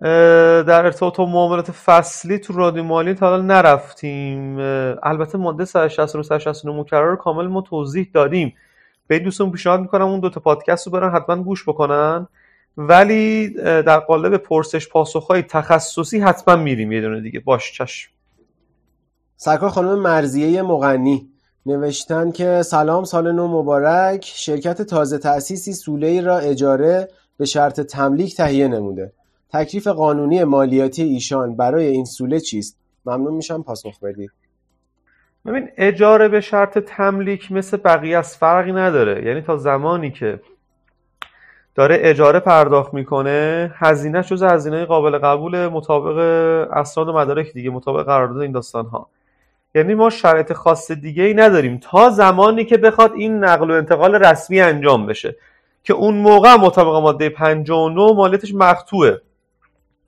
در 0.02 0.86
ارتباط 0.86 1.18
با 1.18 1.26
معاملات 1.26 1.72
فصلی 1.72 2.40
تو 2.40 2.54
رادیو 2.54 2.84
مالی 2.84 3.14
تا 3.14 3.30
حالا 3.30 3.42
نرفتیم. 3.42 4.58
البته 5.04 5.38
ماده 5.38 5.66
160 5.66 6.16
و 6.16 6.24
169 6.24 6.80
مکرر 6.80 7.16
کامل 7.16 7.48
ما 7.48 7.62
توضیح 7.62 8.08
دادیم. 8.14 8.54
به 9.12 9.16
این 9.16 9.24
دوستان 9.24 9.52
پیشنهاد 9.52 9.80
می‌کنم 9.80 10.08
اون 10.08 10.20
دوتا 10.20 10.40
پادکست 10.40 10.88
رو 10.88 10.94
برن 10.94 11.12
حتما 11.16 11.44
گوش 11.44 11.70
بکنن. 11.70 12.28
ولی 12.78 13.50
در 13.60 14.00
قالب 14.00 14.38
پرسش 14.38 14.90
پاسخهای 14.90 15.42
تخصصی 15.42 16.20
حتما 16.20 16.56
میریم 16.56 16.92
یه 16.92 17.02
دونه 17.02 17.22
دیگه. 17.22 17.40
باش 17.40 17.74
چشم. 17.74 18.12
سرکار 19.36 19.70
خانم 19.70 20.00
مرزیه 20.00 20.62
مغنی. 20.62 21.30
نوشتن 21.66 22.32
که 22.32 22.62
سلام 22.62 23.04
سال 23.04 23.32
نو 23.32 23.48
مبارک. 23.48 24.32
شرکت 24.36 24.82
تازه 24.82 25.18
تأسیسی 25.18 25.74
سوله 25.74 26.22
را 26.22 26.38
اجاره 26.38 27.08
به 27.38 27.46
شرط 27.46 27.80
تملیک 27.80 28.36
تهیه 28.36 28.68
نموده. 28.68 29.14
تکلیف 29.54 29.88
قانونی 29.88 30.44
مالیاتی 30.44 31.04
ایشان 31.04 31.56
برای 31.56 31.86
این 31.86 32.06
سوله 32.06 32.40
چیست؟ 32.40 32.78
ممنون 33.06 33.34
میشم 33.34 33.64
پاسخ 33.64 34.00
بدید. 34.00 34.32
ببین 35.46 35.70
اجاره 35.78 36.28
به 36.28 36.42
شرط 36.42 36.78
تملیک 36.78 37.52
مثل 37.52 37.78
بقیه 37.78 38.18
از 38.18 38.38
فرقی 38.38 38.72
نداره. 38.72 39.26
یعنی 39.26 39.42
تا 39.42 39.58
زمانی 39.58 40.12
که 40.12 40.40
داره 41.76 41.98
اجاره 42.02 42.40
پرداخت 42.40 42.94
می‌کنه 42.94 43.72
هزینه 43.76 44.24
جز 44.24 44.44
هزینه 44.44 44.86
قابل 44.86 45.18
قبول 45.18 45.68
مطابق 45.68 46.18
اسناد 46.72 47.08
و 47.08 47.14
مدارک 47.14 47.54
دیگه 47.54 47.70
مطابق 47.70 48.06
قرارداد 48.06 48.38
این 48.42 48.52
داستان 48.52 48.86
ها 48.86 49.10
یعنی 49.76 49.94
ما 49.94 50.10
شرط 50.10 50.54
خاص 50.54 50.92
دیگه 50.92 51.24
ای 51.24 51.34
نداریم. 51.34 51.78
تا 51.78 52.10
زمانی 52.10 52.66
که 52.66 52.78
بخواد 52.78 53.12
این 53.14 53.44
نقل 53.44 53.72
و 53.72 53.74
انتقال 53.74 54.16
رسمی 54.16 54.62
انجام 54.62 55.06
بشه 55.06 55.36
که 55.84 55.94
اون 55.94 56.16
موقع 56.16 56.56
مطابق 56.56 57.02
ماده 57.02 57.30
59 57.30 58.14
مالیاتش 58.14 58.54
مقطوعه. 58.54 59.22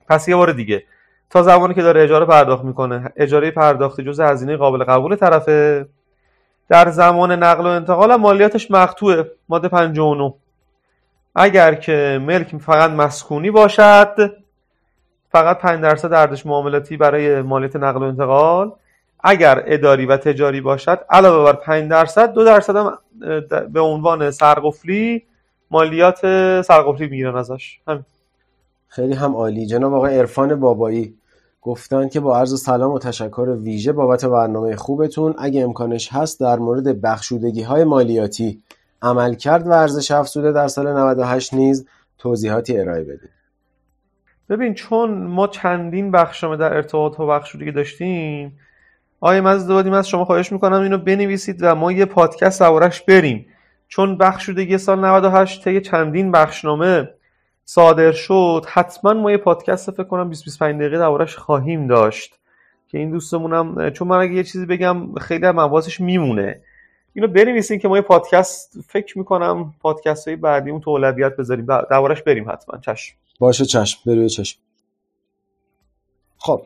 پس 0.09 0.27
یه 0.27 0.35
بار 0.35 0.51
دیگه. 0.51 0.83
تا 1.33 1.43
زمانی 1.43 1.73
که 1.73 1.81
داره 1.81 2.03
اجاره 2.03 2.25
پرداخت 2.25 2.63
می‌کنه. 2.63 3.13
اجاره 3.15 3.51
پرداختی 3.51 4.03
جز 4.03 4.19
هزینه 4.19 4.57
قابل 4.57 4.83
قبول 4.83 5.15
طرفه. 5.15 5.87
در 6.69 6.89
زمان 6.89 7.31
نقل 7.31 7.63
و 7.63 7.67
انتقال 7.67 8.15
مالیاتش 8.15 8.71
مقطوعه. 8.71 9.31
ماده 9.49 9.67
59 9.67 10.33
اگر 11.35 11.73
که 11.73 12.21
ملک 12.21 12.57
فقط 12.57 12.91
مسکونی 12.91 13.51
باشد 13.51 14.31
فقط 15.29 15.57
5 15.57 15.81
درصد 15.81 16.13
ارزش 16.13 16.45
معاملاتی 16.45 16.97
برای 16.97 17.41
مالیات 17.41 17.75
نقل 17.75 17.99
و 17.99 18.03
انتقال. 18.03 18.71
اگر 19.23 19.63
اداری 19.65 20.05
و 20.05 20.17
تجاری 20.17 20.61
باشد 20.61 20.99
علاوه 21.09 21.51
بر 21.51 21.59
5 21.59 21.89
درصد 21.89 22.33
دو 22.33 22.45
درصد 22.45 22.75
هم 22.75 22.97
به 23.73 23.79
عنوان 23.79 24.31
سرقفلی 24.31 25.23
مالیات 25.71 26.21
سرقفلی 26.61 27.07
می‌گیرن 27.07 27.35
ازش. 27.35 27.79
همین. 27.87 28.05
خیلی 28.87 29.13
هم 29.13 29.35
عالی. 29.35 29.65
جناب 29.65 29.93
آقای 29.93 30.19
عرفان 30.19 30.59
بابایی 30.59 31.15
گفتن 31.63 32.09
که 32.09 32.19
با 32.19 32.39
عرض 32.39 32.61
سلام 32.61 32.91
و 32.91 32.99
تشکر 32.99 33.57
ویژه 33.61 33.91
بابت 33.91 34.25
برنامه 34.25 34.75
خوبتون 34.75 35.35
اگه 35.37 35.63
امکانش 35.63 36.13
هست 36.13 36.39
در 36.39 36.59
مورد 36.59 37.01
بخشودگی 37.01 37.61
های 37.61 37.83
مالیاتی 37.83 38.63
عملکرد 39.01 39.67
و 39.67 39.71
ارزش 39.71 40.11
افزوده 40.11 40.51
در 40.51 40.67
سال 40.67 40.97
98 40.97 41.53
نیز 41.53 41.87
توضیحاتی 42.17 42.79
ارائه 42.79 43.03
بدید. 43.03 43.29
ببین 44.49 44.73
چون 44.73 45.23
ما 45.23 45.47
چندین 45.47 46.11
بخشنامه 46.11 46.57
در 46.57 46.73
ارتباط 46.73 47.17
با 47.17 47.25
بخش 47.25 47.55
داشتیم 47.55 48.59
آقای 49.21 49.41
مزدوادی 49.41 49.89
از 49.89 50.07
شما 50.07 50.25
خواهش 50.25 50.51
می‌کنم 50.51 50.81
اینو 50.81 50.97
بنویسید 50.97 51.57
و 51.61 51.75
ما 51.75 51.91
یه 51.91 52.05
پادکست 52.05 52.59
سوارش 52.59 53.01
بریم. 53.01 53.45
چون 53.87 54.17
بخشودگی 54.17 54.77
سال 54.77 54.99
98 55.05 55.63
طی 55.63 55.81
چندین 55.81 56.31
بخشنامه 56.31 57.09
صادر 57.65 58.11
شد 58.11 58.65
حتما 58.67 59.13
ما 59.13 59.31
یه 59.31 59.37
پادکست 59.37 59.91
فکر 59.91 60.03
کنم 60.03 60.29
20 60.29 60.43
25 60.43 60.79
دقیقه 60.79 60.97
دربارش 60.97 61.35
خواهیم 61.35 61.87
داشت 61.87 62.39
که 62.87 62.97
این 62.97 63.11
دوستمونم 63.11 63.89
چون 63.89 64.07
من 64.07 64.17
اگه 64.17 64.33
یه 64.33 64.43
چیزی 64.43 64.65
بگم 64.65 65.15
خیلی 65.15 65.45
از 65.45 65.55
موازش 65.55 65.99
میمونه. 65.99 66.61
اینو 67.13 67.27
بنویسین 67.27 67.79
که 67.79 67.87
ما 67.87 67.95
یه 67.95 68.01
پادکست 68.01 68.81
فکر 68.87 69.17
می‌کنم 69.17 69.73
پادکست 69.81 70.27
های 70.27 70.37
بعدی 70.37 70.71
اون 70.71 70.81
تو 70.81 70.89
اولویت 70.89 71.35
بذاریم. 71.35 71.65
دربارش 71.65 72.21
بریم 72.21 72.49
حتما. 72.49 72.79
چشم. 72.79 73.15
باشه 73.39 73.65
چشم. 73.65 73.99
بروی 74.05 74.29
چشم. 74.29 74.59
خب. 76.37 76.61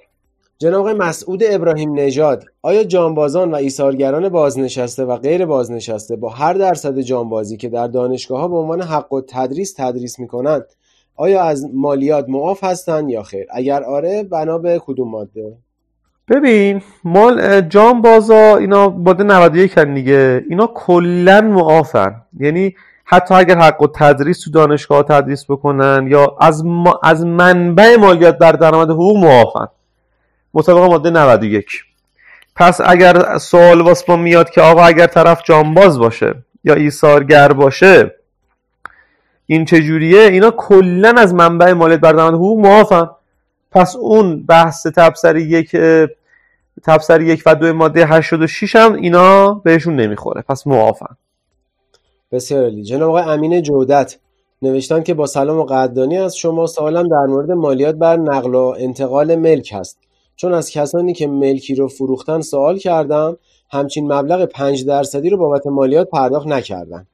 جناب 0.59 0.79
آقای 0.79 0.93
مسعود 0.93 1.43
ابراهیم 1.49 1.93
نژاد 1.93 2.45
آیا 2.61 2.83
جانبازان 2.83 3.51
و 3.51 3.55
ایثارگران 3.55 4.29
بازنشسته 4.29 5.05
و 5.05 5.17
غیر 5.17 5.45
بازنشسته 5.45 6.15
با 6.15 6.29
هر 6.29 6.53
درصد 6.53 6.99
جانبازی 6.99 7.57
که 7.57 7.69
در 7.69 7.87
دانشگاه 7.87 8.39
ها 8.39 8.47
به 8.47 8.55
عنوان 8.55 8.81
حق 8.81 9.13
و 9.13 9.21
تدریس 9.21 9.73
تدریس 9.73 10.19
می‌کنند 10.19 10.65
آیا 11.17 11.43
از 11.43 11.65
مالیات 11.73 12.25
معاف 12.29 12.63
هستند 12.63 13.09
یا 13.09 13.23
خیر؟ 13.23 13.45
اگر 13.51 13.83
آره 13.83 14.23
بنا 14.23 14.57
به 14.57 14.81
کدوم 14.85 15.09
ماده؟ 15.09 15.57
ببین 16.29 16.81
مال 17.03 17.61
جان 17.61 18.01
بازا 18.01 18.57
اینا 18.57 18.89
ماده 18.89 19.23
91 19.23 19.77
هن 19.77 19.93
دیگه. 19.93 20.45
اینا 20.49 20.67
کلا 20.73 21.41
معافن. 21.41 22.15
یعنی 22.39 22.75
حتی 23.05 23.33
اگر 23.33 23.57
حق 23.57 23.81
و 23.81 23.87
تدریس 23.95 24.39
تو 24.39 24.51
دانشگاه 24.51 25.03
تدریس 25.03 25.45
بکنن 25.49 26.07
یا 26.09 26.37
از, 26.39 26.65
ما 26.65 26.99
از 27.03 27.25
منبع 27.25 27.95
مالیات 27.95 28.37
در 28.37 28.51
درآمد 28.51 28.89
حقوق 28.89 29.17
معافن. 29.17 29.67
مطابق 30.53 30.91
ماده 30.91 31.09
91 31.09 31.65
پس 32.55 32.81
اگر 32.85 33.37
سوال 33.37 33.81
واسه 33.81 34.15
میاد 34.15 34.49
که 34.49 34.61
آقا 34.61 34.83
اگر 34.83 35.07
طرف 35.07 35.41
جانباز 35.45 35.99
باشه 35.99 36.35
یا 36.63 36.73
ایثارگر 36.73 37.53
باشه 37.53 38.15
این 39.47 39.65
چجوریه 39.65 40.21
اینا 40.21 40.51
کلا 40.51 41.13
از 41.17 41.33
منبع 41.33 41.73
مالیات 41.73 41.99
بر 41.99 42.11
درآمد 42.11 42.33
حقوق 42.33 42.59
معافن. 42.59 43.09
پس 43.71 43.95
اون 43.95 44.45
بحث 44.45 44.87
تبصر 44.87 45.35
یک 45.35 45.75
تبصر 46.83 47.21
یک 47.21 47.43
و 47.45 47.55
دو 47.55 47.73
ماده 47.73 48.05
86 48.05 48.75
هم 48.75 48.93
اینا 48.93 49.53
بهشون 49.53 49.95
نمی‌خوره. 49.95 50.41
پس 50.41 50.67
معافن. 50.67 51.17
بسیار 52.31 52.63
عالی. 52.63 52.83
جناب 52.83 53.09
آقای 53.09 53.23
امین 53.23 53.61
جودت 53.61 54.17
نوشتن 54.61 55.03
که 55.03 55.13
با 55.13 55.25
سلام 55.25 55.57
و 55.57 55.63
قدردانی 55.63 56.17
از 56.17 56.35
شما 56.35 56.67
سوالم 56.67 57.07
در 57.07 57.25
مورد 57.27 57.51
مالیات 57.51 57.95
بر 57.95 58.17
نقل 58.17 58.55
و 58.55 58.75
انتقال 58.77 59.35
ملک 59.35 59.73
هست. 59.73 59.99
چون 60.35 60.53
از 60.53 60.71
کسانی 60.71 61.13
که 61.13 61.27
ملکی 61.27 61.75
رو 61.75 61.87
فروختن 61.87 62.41
سوال 62.41 62.77
کردم 62.77 63.37
همچین 63.71 64.13
مبلغ 64.13 64.45
5 64.45 64.85
درصدی 64.85 65.29
رو 65.29 65.37
بابت 65.37 65.67
مالیات 65.67 66.09
پرداخت 66.09 66.47
نکردن. 66.47 67.07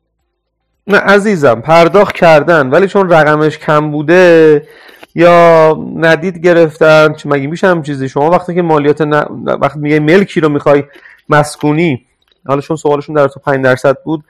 نه 0.88 0.98
عزیزم 0.98 1.62
پرداخت 1.62 2.16
کردن 2.16 2.70
ولی 2.70 2.88
چون 2.88 3.10
رقمش 3.10 3.58
کم 3.58 3.92
بوده 3.92 4.68
یا 5.16 5.78
ندید 5.96 6.38
گرفتن 6.38 7.16
مگه 7.26 7.48
میشه 7.48 7.68
هم 7.68 7.82
چیزی؟ 7.82 8.10
شما 8.10 8.30
وقتی 8.30 8.56
که 8.56 8.62
مالیات 8.62 9.02
ن... 9.02 9.14
وقتی 9.62 9.80
میگه 9.80 10.00
ملکی 10.00 10.40
رو 10.42 10.50
می‌خوای 10.50 10.84
مسکونی 11.30 12.06
حالا 12.48 12.62
چون 12.62 12.78
سوالشون 12.78 13.16
در 13.16 13.28
تو 13.28 13.40
5 13.40 13.64
درصد 13.64 13.98
بود 14.04 14.24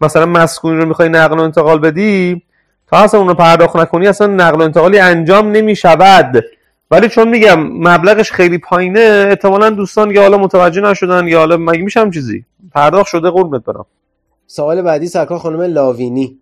مثلا 0.00 0.26
مسکونی 0.26 0.76
رو 0.76 0.86
می‌خوای 0.86 1.08
نقل 1.08 1.38
و 1.38 1.42
انتقال 1.42 1.78
بدی 1.78 2.42
تا 2.90 2.96
اصلا 2.96 3.20
اون 3.20 3.28
رو 3.28 3.34
پرداخت 3.34 3.76
نکنی 3.76 4.06
اصلا 4.06 4.26
نقل 4.26 4.60
و 4.60 4.62
انتقالی 4.62 4.98
انجام 4.98 5.52
نمی‌شود. 5.52 6.44
ولی 6.90 7.08
چون 7.08 7.28
میگم 7.28 7.60
مبلغش 7.60 8.32
خیلی 8.32 8.58
پایینه 8.58 9.26
احتمالا 9.28 9.70
دوستان 9.70 10.10
یا 10.10 10.22
حالا 10.22 10.38
متوجه 10.38 10.80
نشدن 10.80 11.28
یا 11.28 11.38
حالا 11.38 11.56
مگه 11.56 11.82
میشم 11.82 12.10
چیزی؟ 12.10 12.44
پرداخت 12.74 13.08
شده 13.08 13.30
قربونت 13.30 13.64
برم. 13.64 13.86
سوال 14.52 14.82
بعدی 14.82 15.06
سرکار 15.06 15.38
خانم 15.38 15.60
لاوینی. 15.60 16.38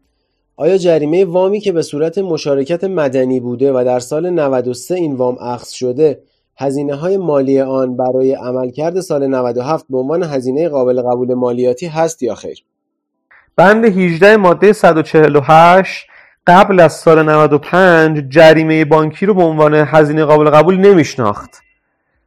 آیا 0.57 0.79
جریمه 0.79 1.25
وامی 1.25 1.61
که 1.61 1.73
به 1.73 1.83
صورت 1.83 2.19
مشارکت 2.19 2.85
مدنی 2.85 3.41
بوده 3.41 3.73
و 3.73 3.85
در 3.85 3.99
سال 3.99 4.31
93 4.31 4.95
این 4.95 5.15
وام 5.15 5.39
اخذ 5.41 5.71
شده 5.71 6.23
هزینه 6.57 6.95
های 6.95 7.17
مالی 7.17 7.61
آن 7.61 7.97
برای 7.97 8.35
عملکرد 8.35 9.01
سال 9.01 9.27
97 9.27 9.85
به 9.91 9.99
عنوان 9.99 10.23
هزینه 10.23 10.69
قابل 10.69 11.03
قبول 11.03 11.35
مالیاتی 11.35 11.87
هست 11.87 12.23
یا 12.23 12.35
خیر؟ 12.35 12.65
بند 13.57 13.85
18 13.85 14.37
ماده 14.37 14.73
148 14.73 16.07
قبل 16.47 16.81
از 16.81 16.93
سال 16.93 17.23
95 17.23 18.25
جریمه 18.29 18.85
بانکی 18.85 19.27
رو 19.27 19.35
به 19.35 19.43
عنوان 19.43 19.75
هزینه 19.75 20.25
قابل 20.25 20.51
قبول 20.51 20.77
نمیشناخت. 20.77 21.51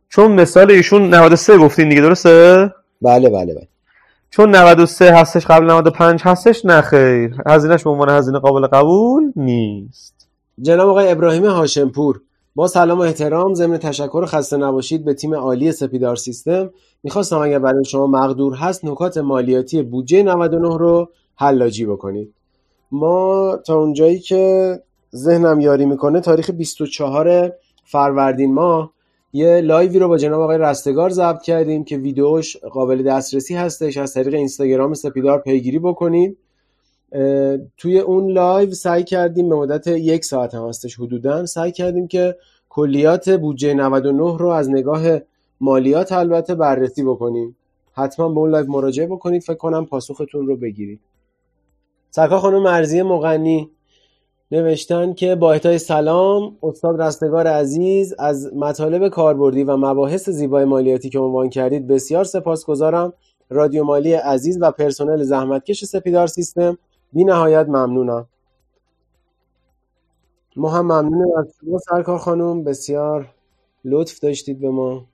چون 0.09 0.31
مثال 0.31 0.71
ایشون 0.71 1.15
93 1.15 1.57
گفتین 1.57 1.89
دیگه 1.89 2.01
درسته؟ 2.01 2.69
بله 3.01 3.29
بله 3.29 3.53
بله. 3.53 3.67
چون 4.33 4.55
93 4.55 5.13
هستش 5.13 5.45
قبل 5.45 5.65
95 5.65 6.21
هستش 6.23 6.65
نه 6.65 6.81
خیر. 6.81 7.35
هزینهش 7.47 7.83
به 7.83 7.89
عنوان 7.89 8.09
هزینه 8.09 8.39
قابل 8.39 8.67
قبول 8.67 9.31
نیست. 9.35 10.27
جناب 10.61 10.89
آقای 10.89 11.11
ابراهیم 11.11 11.45
هاشمپور 11.45 12.21
با 12.55 12.67
سلام 12.67 12.99
و 12.99 13.01
احترام 13.01 13.53
ضمن 13.53 13.77
تشکر 13.77 14.25
خسته 14.25 14.57
نباشید 14.57 15.05
به 15.05 15.13
تیم 15.13 15.35
عالی 15.35 15.71
سپیدار 15.71 16.15
سیستم 16.15 16.69
می‌خواستم 17.03 17.37
اگر 17.37 17.59
برای 17.59 17.85
شما 17.85 18.07
مقدور 18.07 18.55
هست 18.55 18.85
نکات 18.85 19.17
مالیاتی 19.17 19.81
بودجه 19.81 20.23
99 20.23 20.77
رو 20.77 21.09
حلاجی 21.35 21.85
بکنید. 21.85 22.33
ما 22.91 23.57
تا 23.65 23.75
اونجایی 23.75 24.19
که 24.19 24.75
ذهنم 25.15 25.59
یاری 25.59 25.85
می‌کنه 25.85 26.19
تاریخ 26.19 26.51
24 26.51 27.51
فروردین 27.85 28.53
ماه 28.53 28.91
یه 29.33 29.61
لایوی 29.61 29.99
رو 29.99 30.07
با 30.07 30.17
جناب 30.17 30.41
آقای 30.41 30.57
رستگار 30.57 31.09
ضبط 31.09 31.41
کردیم 31.41 31.83
که 31.83 31.97
ویدیوش 31.97 32.57
قابل 32.57 33.03
دسترسی 33.03 33.55
هستش. 33.55 33.97
از 33.97 34.13
طریق 34.13 34.33
اینستاگرام 34.33 34.93
سپیدار 34.93 35.39
پیگیری 35.39 35.79
بکنید 35.79 36.37
توی 37.77 37.99
اون 37.99 38.31
لایو 38.31 38.71
سعی 38.71 39.03
کردیم 39.03 39.49
به 39.49 39.55
مدت 39.55 39.87
یک 39.87 40.25
ساعت 40.25 40.55
هم 40.55 40.67
هستش 40.67 40.99
حدودا 40.99 41.45
سعی 41.45 41.71
کردیم 41.71 42.07
که 42.07 42.35
کلیات 42.69 43.29
بودجه 43.29 43.73
99 43.73 44.37
رو 44.37 44.47
از 44.47 44.69
نگاه 44.69 45.01
مالیات 45.61 46.11
البته 46.11 46.55
بررسی 46.55 47.03
بکنیم. 47.03 47.55
حتما 47.93 48.29
به 48.29 48.39
اون 48.39 48.49
لایو 48.49 48.71
مراجعه 48.71 49.07
بکنید 49.07 49.41
فکر 49.41 49.55
کنم 49.55 49.85
پاسختون 49.85 50.47
رو 50.47 50.55
بگیرید. 50.55 50.99
سرکار 52.09 52.39
خانم 52.39 52.63
مرزی 52.63 53.01
مغنی. 53.01 53.69
نوشتن 54.51 55.13
که 55.13 55.35
با 55.35 55.53
اهدای 55.53 55.77
سلام 55.77 56.57
استاد 56.63 57.01
رستگار 57.01 57.47
عزیز 57.47 58.13
از 58.19 58.53
مطالب 58.53 59.09
کاربردی 59.09 59.63
و 59.63 59.77
مباحث 59.77 60.29
زیبای 60.29 60.65
مالیاتی 60.65 61.09
که 61.09 61.19
عنوان 61.19 61.49
کردید 61.49 61.87
بسیار 61.87 62.23
سپاسگزارم. 62.23 63.13
رادیو 63.49 63.83
مالی 63.83 64.13
عزیز 64.13 64.57
و 64.61 64.71
پرسنل 64.71 65.23
زحمتکش 65.23 65.85
سپیدار 65.85 66.27
سیستم. 66.27 66.77
بی 67.13 67.23
نهایت 67.23 67.65
ممنونم. 67.69 68.27
ما 70.55 70.69
هم 70.69 70.85
ممنونم 70.85 71.37
از 71.39 71.53
شما 71.61 71.77
سرکار 71.77 72.17
خانم. 72.17 72.63
بسیار 72.63 73.33
لطف 73.85 74.19
داشتید 74.19 74.59
به 74.59 74.69
ما. 74.69 75.05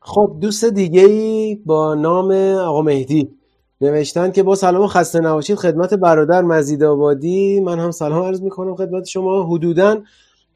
خب 0.00 0.36
دوست 0.40 0.64
دیگه 0.64 1.02
ای 1.02 1.54
با 1.54 1.94
نام 1.94 2.32
آقا 2.58 2.82
مهدی. 2.82 3.39
نوشتن 3.80 4.30
که 4.30 4.42
با 4.42 4.54
سلام 4.54 4.82
و 4.82 4.86
خسته 4.86 5.20
نباشید 5.20 5.56
خدمت 5.56 5.94
برادر 5.94 6.42
مزید 6.42 6.84
آبادی. 6.84 7.60
من 7.60 7.78
هم 7.78 7.90
سلام 7.90 8.24
عرض 8.24 8.42
می‌کنم 8.42 8.74
خدمت 8.76 9.04
شما. 9.04 9.42
حدودا 9.42 10.02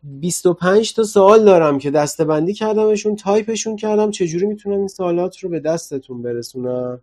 25 0.03 0.95
تا 0.95 1.03
سوال 1.03 1.45
دارم 1.45 1.79
که 1.79 1.91
دستبندی 1.91 2.55
کردمشون 2.55 3.17
تایپشون 3.17 3.77
کردم. 3.77 4.11
چجوری 4.11 4.47
می‌تونم 4.47 4.79
این 4.79 4.89
سوالات 4.89 5.39
رو 5.39 5.51
به 5.51 5.61
دستتون 5.61 6.23
برسونم؟ 6.23 7.01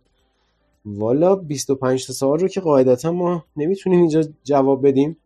والا 0.86 1.36
25 1.36 2.06
تا 2.06 2.12
سوال 2.12 2.38
رو 2.38 2.48
که 2.48 2.60
قاعدتا 2.60 3.12
ما 3.12 3.44
نمی‌تونیم 3.56 4.00
اینجا 4.00 4.22
جواب 4.44 4.86
بدیم. 4.86 5.16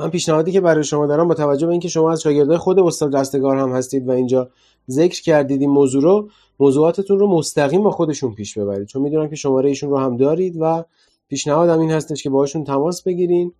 من 0.00 0.10
پیشنهادی 0.10 0.52
که 0.52 0.60
برای 0.60 0.84
شما 0.84 1.06
دارم 1.06 1.28
با 1.28 1.34
توجه 1.34 1.66
به 1.66 1.72
اینکه 1.72 1.88
شما 1.88 2.12
از 2.12 2.22
شاگردای 2.22 2.58
خود 2.58 2.78
استاد 2.78 3.16
رستگار 3.16 3.56
هم 3.56 3.72
هستید 3.72 4.08
و 4.08 4.10
اینجا 4.10 4.48
ذکر 4.90 5.22
کردید 5.22 5.60
این 5.60 5.70
موضوع 5.70 6.02
رو 6.02 6.28
موضوعاتتون 6.60 7.18
رو 7.18 7.26
مستقیم 7.26 7.82
با 7.82 7.90
خودشون 7.90 8.34
پیش 8.34 8.58
ببرید. 8.58 8.86
چون 8.86 9.02
می‌دونم 9.02 9.28
که 9.28 9.36
شماره 9.36 9.68
ایشون 9.68 9.90
رو 9.90 9.98
هم 9.98 10.16
دارید 10.16 10.56
و 10.60 10.84
پیشنهادم 11.28 11.80
این 11.80 11.90
هستش 11.90 12.22
که 12.22 12.30
باهاشون 12.30 12.64
تماس 12.64 13.02
بگیرین 13.02 13.52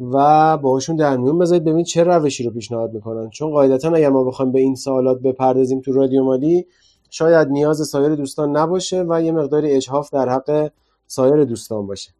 و 0.00 0.58
باهاشون 0.58 0.96
در 0.96 1.16
میون 1.16 1.38
بذارید 1.38 1.64
ببینید 1.64 1.86
چه 1.86 2.04
روشی 2.04 2.44
رو 2.44 2.50
پیشنهاد 2.50 2.94
می‌کنن. 2.94 3.30
چون 3.30 3.50
قاعدتا 3.50 3.90
اگر 3.90 4.08
ما 4.08 4.24
بخوایم 4.24 4.52
به 4.52 4.60
این 4.60 4.74
سوالات 4.74 5.20
بپردازیم 5.20 5.80
تو 5.80 5.92
رادیو 5.92 6.24
مالی 6.24 6.66
شاید 7.10 7.48
نیاز 7.48 7.88
سایر 7.88 8.14
دوستان 8.14 8.56
نباشه 8.56 9.04
و 9.08 9.22
یه 9.22 9.32
مقداری 9.32 9.70
اجحاف 9.70 10.10
در 10.12 10.28
حق 10.28 10.70
سایر 11.06 11.44
دوستان 11.44 11.86
باشه. 11.86 12.10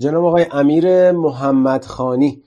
جناب 0.00 0.24
آقای 0.24 0.46
امیر 0.52 1.12
محمد 1.12 1.84
خانی 1.84 2.42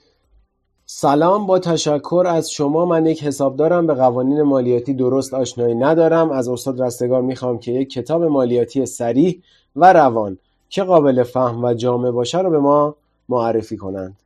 سلام 0.86 1.46
با 1.46 1.60
تشکر 1.60 2.26
از 2.28 2.52
شما. 2.52 2.86
من 2.86 3.06
یک 3.06 3.24
حسابدارم 3.24 3.88
به 3.88 3.94
قوانین 3.94 4.42
مالیاتی 4.42 4.94
درست 4.94 5.34
آشنایی 5.34 5.76
ندارم. 5.76 6.32
از 6.32 6.50
استاد 6.50 6.82
رستگار 6.82 7.22
می‌خوام 7.22 7.60
که 7.60 7.72
یک 7.72 7.90
کتاب 7.90 8.24
مالیاتی 8.24 8.86
سریح 8.86 9.42
و 9.76 9.94
روان 9.94 10.38
که 10.70 10.84
قابل 10.84 11.24
فهم 11.24 11.64
و 11.64 11.74
جامع 11.74 12.12
باشه 12.12 12.40
رو 12.40 12.50
به 12.50 12.60
ما 12.60 12.96
معرفی 13.30 13.78
کنند. 13.78 14.18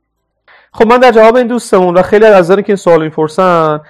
خب 0.72 0.86
من 0.86 0.98
در 0.98 1.12
جواب 1.12 1.36
این 1.36 1.46
دوستمون 1.46 1.94
و 1.94 2.02
خیلی 2.02 2.24
از 2.24 2.50
که 2.50 2.64
این 2.66 2.76
سوال 2.76 3.02
می‌پرسن 3.02 3.80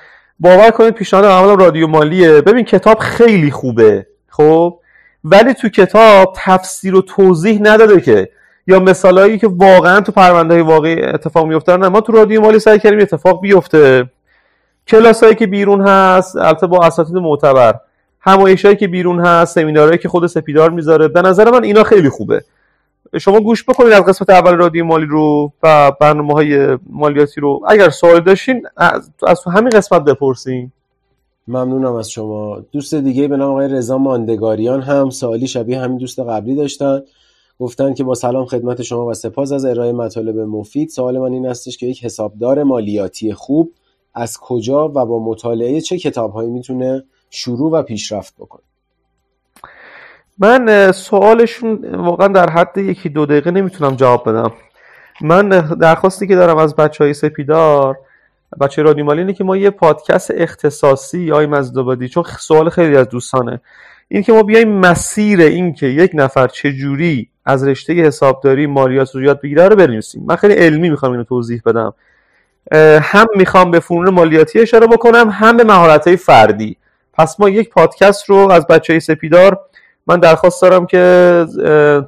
باور 0.40 0.70
کنید 0.70 0.94
پیشنهاد 0.94 1.24
عمل 1.24 1.60
رادیو 1.60 1.86
مالیه. 1.86 2.40
ببین 2.40 2.64
کتاب 2.64 2.98
خیلی 2.98 3.50
خوبه 3.50 4.06
خب؟ 4.28 4.78
ولی 5.24 5.54
تو 5.54 5.68
کتاب 5.68 6.32
تفسیر 6.36 6.94
و 6.94 7.02
توضیح 7.02 7.58
نداده 7.62 8.00
که 8.00 8.28
یا 8.66 8.80
مثالایی 8.80 9.38
که 9.38 9.48
واقعا 9.48 10.00
تو 10.00 10.12
پرونده 10.12 10.62
واقعی 10.62 11.02
اتفاق 11.02 11.46
میفته 11.46 11.76
نه 11.76 11.88
ما 11.88 12.00
تو 12.00 12.12
رادیو 12.12 12.40
مالی 12.40 12.58
سعی 12.58 12.78
کردیم 12.78 13.00
اتفاق 13.00 13.40
بیفته. 13.40 14.10
کلاسایی 14.88 15.34
که 15.34 15.46
بیرون 15.46 15.86
هست 15.86 16.36
البته 16.36 16.66
با 16.66 16.84
اساتید 16.84 17.14
معتبر. 17.14 17.74
همایشایی 18.20 18.76
که 18.76 18.88
بیرون 18.88 19.20
هست 19.20 19.54
سمینارهایی 19.54 19.98
که 19.98 20.08
خود 20.08 20.26
سپیدار 20.26 20.70
می‌ذاره. 20.70 21.08
به 21.08 21.22
نظر 21.22 21.50
من 21.50 21.64
اینا 21.64 21.84
خیلی 21.84 22.08
خوبه. 22.08 22.44
شما 23.20 23.40
گوش 23.40 23.64
بکنید 23.64 23.92
از 23.92 24.04
قسمت 24.04 24.30
اول 24.30 24.54
رادیو 24.54 24.84
مالی 24.84 25.06
رو 25.06 25.52
و 25.62 25.92
برنامه 26.00 26.32
های 26.32 26.78
مالیاتی 26.90 27.40
رو. 27.40 27.60
اگر 27.68 27.88
سوال 27.88 28.20
داشتین 28.20 28.66
از, 28.76 29.10
از 29.26 29.44
همین 29.44 29.70
قسمت 29.70 30.04
بپرسین. 30.04 30.72
ممنونم 31.48 31.94
از 31.94 32.10
شما. 32.10 32.62
دوست 32.72 32.94
دیگه 32.94 33.28
به 33.28 33.36
نام 33.36 33.50
آقای 33.50 33.68
رضا 33.68 33.98
ماندگاریان 33.98 34.82
هم 34.82 35.10
سوالی 35.10 35.46
شبیه 35.46 35.80
همین 35.80 35.98
دوست 35.98 36.20
قبلی 36.20 36.56
داشتن. 36.56 37.02
گفتن 37.60 37.94
که 37.94 38.04
با 38.04 38.14
سلام 38.14 38.46
خدمت 38.46 38.82
شما 38.82 39.06
و 39.06 39.14
سپاس 39.14 39.52
از 39.52 39.64
ارائه 39.64 39.92
مطالب 39.92 40.38
مفید. 40.38 40.88
سوال 40.88 41.18
من 41.18 41.32
این 41.32 41.46
هستش 41.46 41.76
که 41.76 41.86
یک 41.86 42.04
حسابدار 42.04 42.62
مالیاتی 42.62 43.32
خوب 43.32 43.72
از 44.14 44.38
کجا 44.38 44.88
و 44.88 45.06
با 45.06 45.24
مطالعه 45.24 45.80
چه 45.80 45.98
کتابهایی 45.98 46.50
می‌تونه 46.50 47.04
شروع 47.30 47.72
و 47.72 47.82
پیشرفت 47.82 48.34
بکنه؟ 48.38 48.62
من 50.38 50.92
سوالشون 50.92 51.94
واقعا 51.94 52.28
در 52.28 52.50
حد 52.50 52.78
یکی 52.78 53.08
دو 53.08 53.26
دقیقه 53.26 53.50
نمی‌تونم 53.50 53.96
جواب 53.96 54.28
بدم. 54.28 54.52
من 55.20 55.48
درخواستی 55.80 56.26
که 56.26 56.36
دارم 56.36 56.56
از 56.56 56.76
بچه 56.76 57.04
های 57.04 57.14
سپیدار 57.14 57.98
بچه 58.60 58.82
رادیو 58.82 59.10
اینه 59.10 59.32
که 59.32 59.44
ما 59.44 59.56
یه 59.56 59.70
پادکست 59.70 60.30
اختصاصی 60.34 61.20
یا 61.20 61.46
مزدابادی 61.46 62.08
چون 62.08 62.24
سوال 62.40 62.68
خیلی 62.68 62.96
از 62.96 63.08
دوستانه. 63.08 63.60
این 64.08 64.22
که 64.22 64.32
ما 64.32 64.42
بیایم 64.42 64.72
مسیر 64.72 65.40
این 65.40 65.72
که 65.74 65.86
یک 65.86 66.10
نفر 66.14 66.48
چجوری 66.48 67.28
از 67.46 67.64
رشته 67.64 67.92
حسابداری 67.92 68.66
مالیات 68.66 69.14
رو 69.14 69.22
یاد 69.22 69.40
بگیره 69.40 69.68
رو 69.68 69.76
بنویسیم 69.76 70.24
من 70.26 70.36
خیلی 70.36 70.54
علمی 70.54 70.90
می‌خوام 70.90 71.12
اینو 71.12 71.24
توضیح 71.24 71.62
بدم. 71.66 71.94
هم 73.00 73.26
می‌خوام 73.36 73.70
به 73.70 73.80
فنون 73.80 74.10
مالیاتی 74.10 74.60
اشاره 74.60 74.86
بکنم 74.86 75.28
هم 75.32 75.56
به 75.56 75.64
مهارت 75.64 76.16
فردی. 76.16 76.76
پس 77.12 77.40
ما 77.40 77.48
یک 77.48 77.70
پادکست 77.70 78.30
رو 78.30 78.36
از 78.36 78.66
بچه 78.66 78.92
های 78.92 79.00
سپیدار 79.00 79.60
من 80.06 80.20
درخواست 80.20 80.62
دارم 80.62 80.86
که 80.86 81.46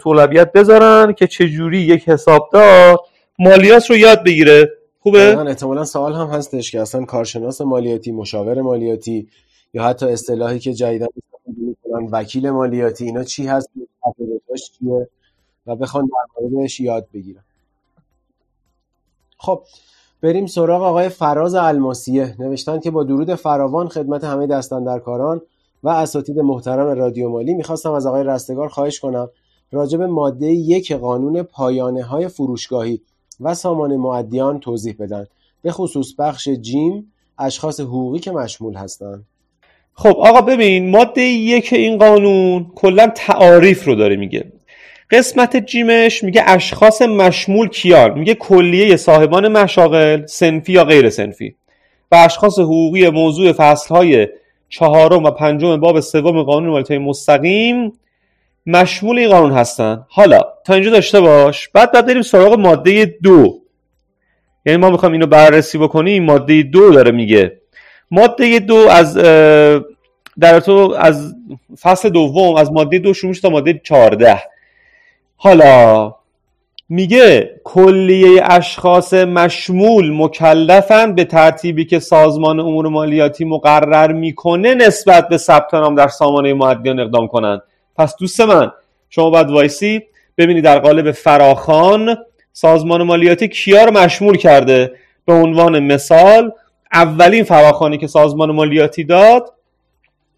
طولبیت 0.02 0.52
بذارن 0.52 1.12
که 1.12 1.26
چجوری 1.26 1.78
یک 1.78 2.08
حسابدار 2.08 2.98
مالیات 3.38 3.90
رو 3.90 3.96
یاد 3.96 4.24
بگیره. 4.24 4.72
خوبه؟ 5.00 5.38
احتمالا 5.38 5.84
سوال 5.84 6.14
هم 6.14 6.26
هستش 6.26 6.70
که 6.70 6.80
اصلا 6.80 7.04
کارشناس 7.04 7.60
مالیاتی 7.60 8.12
مشاور 8.12 8.62
مالیاتی 8.62 9.28
یا 9.74 9.82
حتی 9.82 10.06
اصطلاحی 10.06 10.58
که 10.58 10.72
جدیدا 10.72 11.06
وکیل 12.12 12.50
مالیاتی 12.50 13.04
اینا 13.04 13.24
چی 13.24 13.46
هست؟ 13.46 13.70
چیه؟ 14.78 15.08
و 15.68 15.76
بخوان 15.76 16.04
در 16.04 16.40
موردش 16.40 16.80
یاد 16.80 17.08
بگیرن. 17.14 17.44
خب 19.38 19.62
بریم 20.22 20.46
سراغ 20.46 20.82
آقای 20.82 21.08
فراز 21.08 21.54
الماسیه. 21.54 22.36
نوشتن 22.38 22.80
که 22.80 22.90
با 22.90 23.04
درود 23.04 23.34
فراوان 23.34 23.88
خدمت 23.88 24.24
همه 24.24 24.46
دستاندرکاران 24.46 25.42
و 25.82 25.88
اساتید 25.88 26.38
محترم 26.38 26.98
رادیو 26.98 27.28
مالی 27.28 27.54
می‌خواستم 27.54 27.92
از 27.92 28.06
آقای 28.06 28.24
رستگار 28.24 28.68
خواهش 28.68 29.00
کنم 29.00 29.28
راجع 29.72 29.98
به 29.98 30.06
ماده 30.06 30.46
یک 30.46 30.92
قانون 30.92 31.42
پایانه 31.42 32.02
های 32.02 32.28
فروشگاهی 32.28 33.00
و 33.40 33.54
سامان 33.54 33.96
معدیان 33.96 34.60
توضیح 34.60 34.96
بدن. 34.98 35.26
به 35.62 35.72
خصوص 35.72 36.14
بخش 36.18 36.48
جیم 36.48 37.12
اشخاص 37.38 37.80
حقوقی 37.80 38.18
که 38.18 38.30
مشمول 38.30 38.74
هستند 38.74 39.24
خب 39.94 40.16
آقا 40.18 40.40
ببین 40.40 40.90
ماده 40.90 41.20
یک 41.20 41.72
این 41.72 41.98
قانون 41.98 42.66
کلا 42.74 43.12
تعاریف 43.16 43.84
رو 43.84 43.94
داره 43.94 44.16
میگه. 44.16 44.52
قسمت 45.10 45.56
جیمش 45.56 46.24
میگه 46.24 46.42
اشخاص 46.46 47.02
مشمول 47.02 47.68
کیان. 47.68 48.18
میگه 48.18 48.34
کلیه 48.34 48.96
صاحبان 48.96 49.48
مشاغل 49.48 50.26
سنفی 50.26 50.72
یا 50.72 50.84
غیر 50.84 51.10
سنفی. 51.10 51.54
و 52.12 52.16
اشخاص 52.16 52.58
حقوقی 52.58 53.10
موضوع 53.10 53.52
فصلهای 53.52 54.28
چهارم 54.68 55.24
و 55.24 55.30
پنجم 55.30 55.76
باب 55.76 56.00
سوم 56.00 56.42
قانون 56.42 56.70
مالیات 56.70 56.90
مستقیم 56.90 57.92
مشمول 58.66 59.18
این 59.18 59.28
قانون 59.28 59.52
هستن. 59.52 60.04
حالا 60.08 60.42
تا 60.66 60.74
اینجا 60.74 60.90
داشته 60.90 61.20
باش. 61.20 61.68
بعد 61.68 61.92
بعد 61.92 62.06
بریم 62.06 62.22
سراغ 62.22 62.58
ماده 62.58 63.16
دو. 63.22 63.60
یعنی 64.66 64.76
ما 64.76 64.90
می‌خوایم 64.90 65.12
اینو 65.12 65.26
بررسی 65.26 65.78
بکنیم. 65.78 66.24
ماده 66.24 66.62
دو 66.62 66.90
داره 66.90 67.10
میگه. 67.10 67.60
ماده 68.10 68.58
دو 68.58 68.76
از 68.76 69.16
در 70.40 70.60
تو 70.60 70.94
از 70.98 71.34
فصل 71.80 72.08
دوم 72.08 72.56
از 72.56 72.72
ماده 72.72 72.98
دو 72.98 73.14
شروع 73.14 73.34
تا 73.34 73.48
ماده 73.50 73.80
چهارده. 73.84 74.42
حالا 75.40 76.14
میگه 76.88 77.60
کلیه 77.64 78.42
اشخاص 78.44 79.14
مشمول 79.14 80.16
مکلفن 80.16 81.14
به 81.14 81.24
ترتیبی 81.24 81.84
که 81.84 81.98
سازمان 81.98 82.60
امور 82.60 82.88
مالیاتی 82.88 83.44
مقرر 83.44 84.12
می‌کنه 84.12 84.74
نسبت 84.74 85.28
به 85.28 85.36
ثبت 85.36 85.74
نام 85.74 85.94
در 85.94 86.08
سامانه 86.08 86.54
معدیان 86.54 87.00
اقدام 87.00 87.28
کنند. 87.28 87.62
پس 87.96 88.16
دوست 88.16 88.40
من 88.40 88.72
شما 89.10 89.30
باید 89.30 89.50
وایسی 89.50 90.02
ببینید 90.38 90.64
در 90.64 90.78
قالب 90.78 91.10
فراخان 91.12 92.16
سازمان 92.52 93.02
مالیاتی 93.02 93.48
کیا 93.48 93.84
رو 93.84 93.90
مشمول 93.90 94.36
کرده. 94.36 94.92
به 95.24 95.32
عنوان 95.32 95.78
مثال 95.78 96.52
اولین 96.92 97.44
فراخانی 97.44 97.98
که 97.98 98.06
سازمان 98.06 98.50
مالیاتی 98.50 99.04
داد 99.04 99.52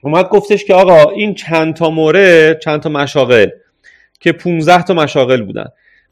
اومد 0.02 0.28
گفتش 0.28 0.64
که 0.64 0.74
آقا 0.74 1.10
این 1.10 1.34
چند 1.34 1.74
تا 1.74 1.90
مورد 1.90 2.58
چند 2.58 2.80
تا 2.80 2.88
مشاغل. 2.88 3.48
که 4.20 4.32
15 4.32 4.82
تا 4.82 4.94
مشاغل 4.94 5.42
بودن. 5.42 5.66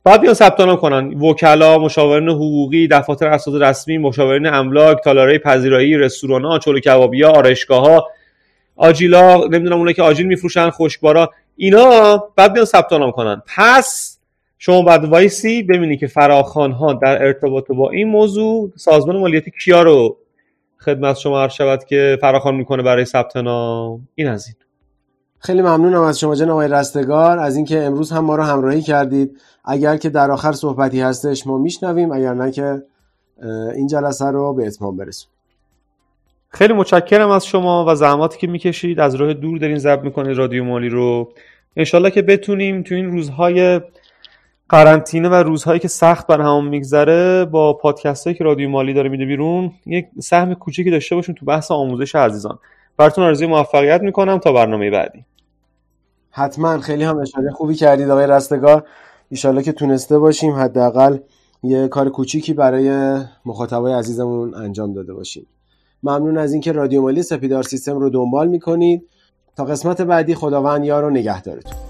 بعد 0.05 0.21
بیان 0.21 0.35
ثبت 0.35 0.61
نام 0.61 0.77
کنن. 0.77 1.15
وکلا 1.15 1.79
مشاورین 1.79 2.29
حقوقی 2.29 2.89
دفاتر 2.89 3.27
اسناد 3.27 3.63
رسمی 3.63 3.99
مشاورین 3.99 4.47
املاک 4.47 5.05
تالارهای 5.05 5.39
پذیرایی 5.39 5.97
رستوران 5.97 6.59
چلو 6.59 6.81
کبابی 6.81 7.23
ها 7.23 7.31
آرایشگاه 7.31 7.81
ها 7.81 8.09
آجیلا 8.77 9.37
نمی‌دونم 9.37 9.79
اونایی 9.79 9.95
که 9.95 10.03
آجیل 10.03 10.27
میفروشن 10.27 10.71
خشکبارا. 10.71 11.31
اینا 11.57 12.17
بعد 12.37 12.53
بیان 12.53 12.65
ثبت 12.65 12.93
نام 12.93 13.11
کنن. 13.11 13.43
پس 13.57 14.19
شما 14.59 14.83
بعد 14.83 15.05
وایسی 15.05 15.63
ببینی 15.63 15.97
که 15.97 16.07
فراخان 16.07 16.73
ها 16.73 16.93
در 16.93 17.23
ارتباط 17.27 17.65
با 17.69 17.91
این 17.91 18.09
موضوع 18.09 18.73
سازمان 18.77 19.17
مالیاتی 19.17 19.53
کیا 19.65 19.83
رو 19.83 20.17
خدمت 20.79 21.17
شما 21.17 21.43
عرض 21.43 21.53
شود 21.53 21.85
که 21.85 22.19
فراخوان 22.21 22.55
می‌کنه 22.55 22.83
برای 22.83 23.05
ثبت 23.05 23.37
نام. 23.37 24.09
این 24.15 24.29
از 24.29 24.47
این. 24.47 24.68
خیلی 25.41 25.63
ممنونم 25.63 26.03
از 26.03 26.19
شما 26.19 26.35
جناب 26.35 26.51
آقای 26.51 26.69
رستگار 26.69 27.39
از 27.39 27.57
اینکه 27.57 27.83
امروز 27.83 28.13
هم 28.13 28.25
ما 28.25 28.37
رو 28.37 28.43
همراهی 28.43 28.83
کردید. 28.83 29.41
اگر 29.65 29.97
که 29.97 30.09
در 30.11 30.31
آخر 30.31 30.53
صحبتی 30.53 31.01
هستش 31.01 31.47
ما 31.47 31.59
میشنویم 31.59 32.13
اگر 32.13 32.35
نه 32.35 32.51
که 32.53 32.83
این 33.75 33.87
جلسه 33.87 34.25
رو 34.25 34.55
به 34.55 34.67
اتمام 34.67 34.97
برسیم 34.97 35.29
خیلی 36.51 36.73
متشکرم 36.73 37.31
از 37.31 37.47
شما 37.47 37.85
و 37.89 37.95
زحماتی 37.95 38.39
که 38.39 38.47
می‌کشید. 38.47 39.01
از 39.01 39.15
راه 39.15 39.35
دور 39.35 39.59
دارین 39.59 39.79
ضبط 39.79 40.05
می‌کنید 40.05 40.39
رادیو 40.39 40.65
مالی 40.65 40.89
رو. 40.89 41.29
انشالله 41.77 42.11
که 42.11 42.23
بتونیم 42.23 42.83
تو 42.83 42.95
این 42.95 43.11
روزهای 43.11 43.81
قرنطینه 44.69 45.29
و 45.29 45.35
روزهایی 45.35 45.81
که 45.81 45.89
سخت 45.89 46.27
بر 46.27 46.41
همون 46.41 46.69
میگذره 46.69 47.45
با 47.45 47.73
پادکست 47.73 48.27
هایی 48.27 48.39
که 48.39 48.45
رادیو 48.45 48.69
مالی 48.69 48.95
داره 48.95 49.09
میده 49.09 49.25
بیرون 49.25 49.73
یک 49.87 50.07
سهم 50.21 50.55
کوچیکی 50.55 50.91
داشته 50.91 51.15
باشیم 51.15 51.35
تو 51.35 51.47
بحث 51.47 51.71
آموزش 51.71 52.15
عزیزان. 52.15 52.59
براتون 52.97 53.25
آرزوی 53.25 53.47
موفقیت 53.47 54.01
می‌کنم. 54.01 54.39
تا 54.39 54.53
برنامه 54.53 54.91
بعدی. 54.91 55.25
حتما 56.39 56.79
خیلی 56.79 57.05
هم 57.05 57.19
اشاره 57.19 57.51
خوبی 57.51 57.75
کردید 57.75 58.11
آقای 58.11 58.27
رستگار. 58.27 58.87
ایشالله 59.29 59.63
که 59.63 59.73
تونسته 59.73 60.19
باشیم 60.19 60.55
حداقل 60.55 61.19
یه 61.63 61.89
کار 61.89 62.09
کوچیکی 62.09 62.55
برای 62.55 63.19
مخاطبای 63.47 63.93
عزیزمون 63.93 64.55
انجام 64.55 64.93
داده 64.93 65.15
باشیم. 65.15 65.47
ممنون 66.03 66.39
از 66.39 66.53
اینکه 66.53 66.73
رادیو 66.73 67.03
مالی 67.03 67.23
سپیدار 67.23 67.63
سیستم 67.63 67.99
رو 67.99 68.11
دنبال 68.11 68.49
می‌کنید. 68.49 69.03
تا 69.57 69.65
قسمت 69.65 70.03
بعدی 70.03 70.35
خداوند 70.35 70.85
یار 70.85 71.05
و 71.05 71.11
نگهدارتون. 71.11 71.88